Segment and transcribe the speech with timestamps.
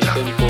[0.00, 0.41] so you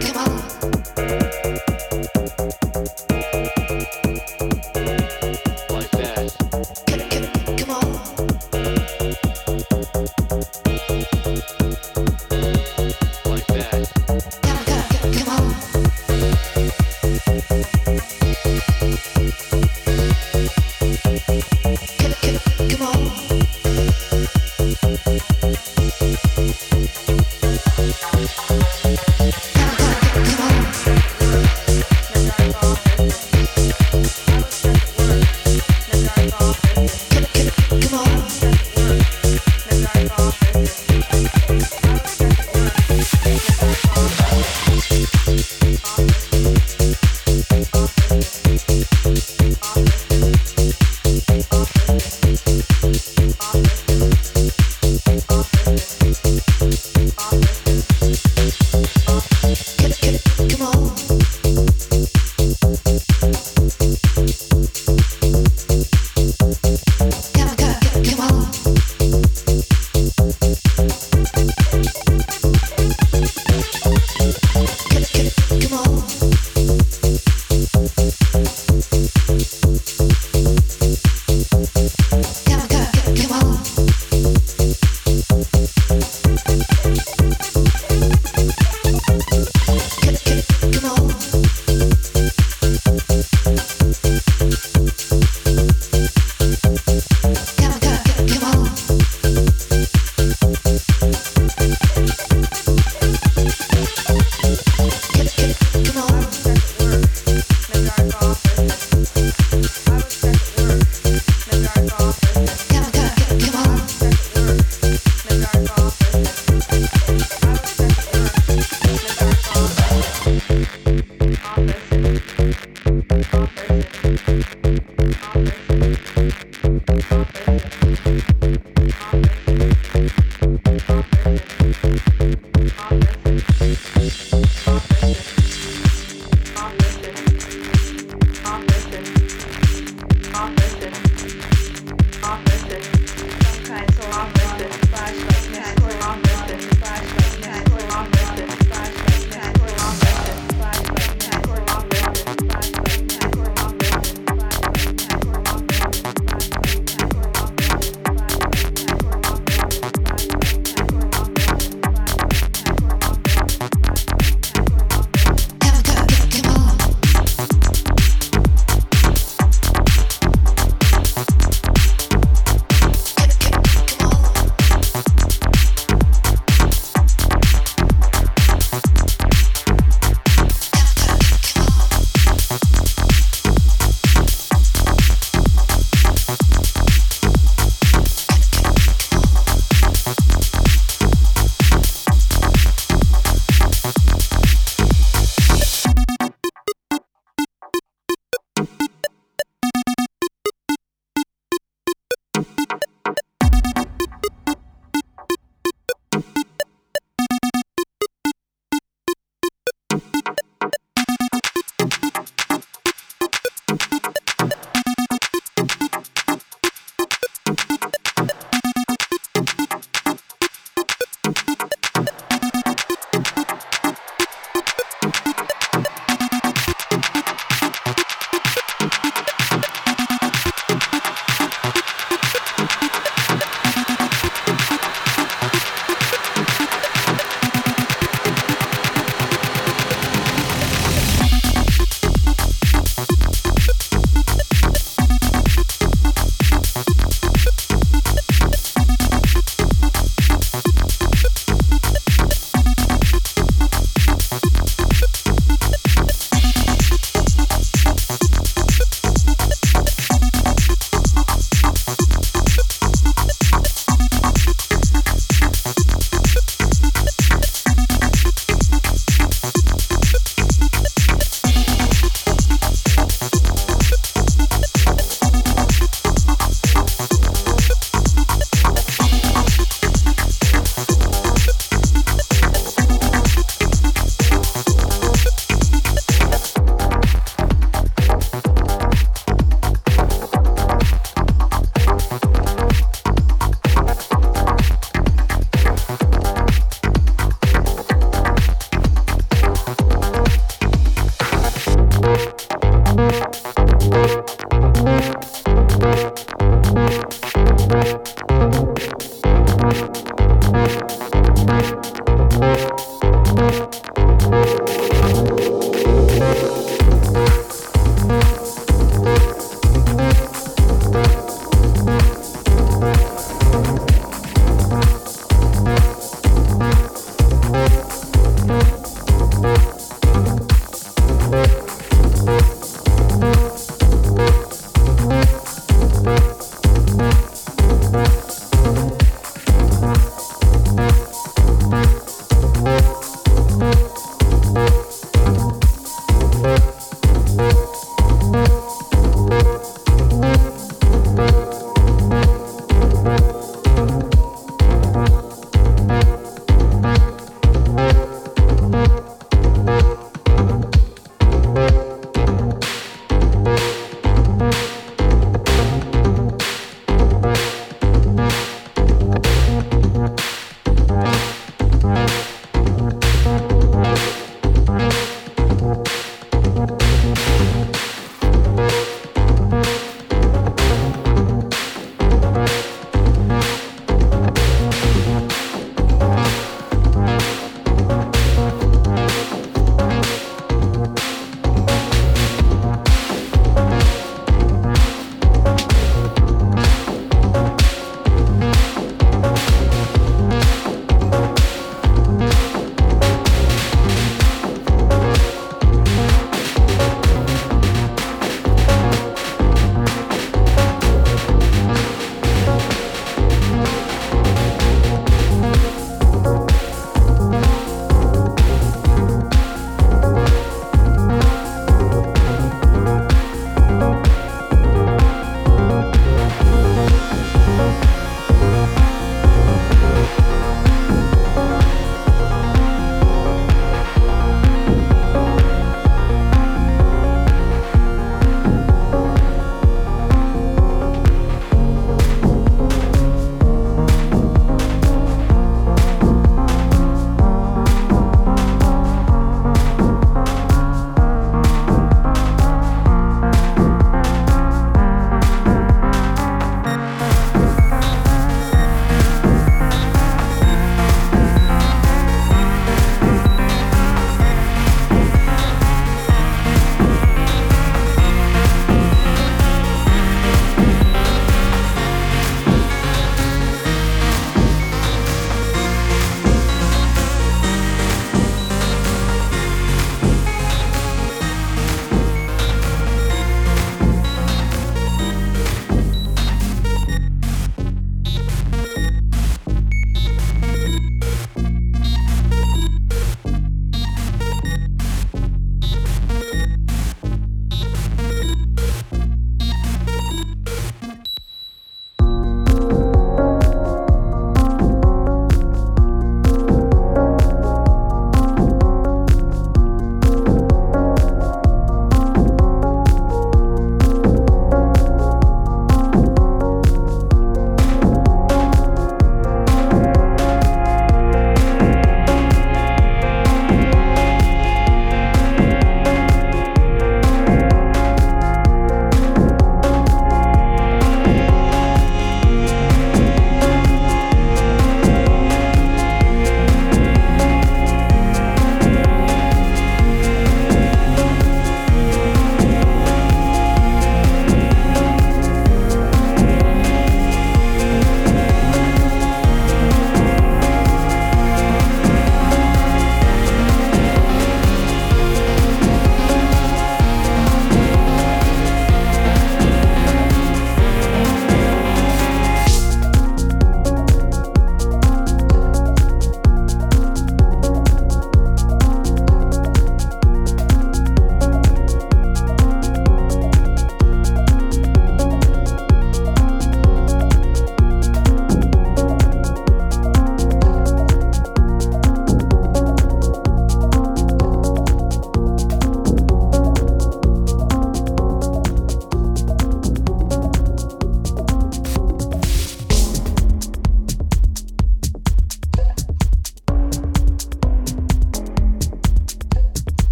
[0.00, 0.45] Come on.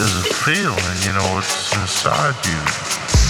[0.00, 3.29] There's a feeling, you know, it's inside you.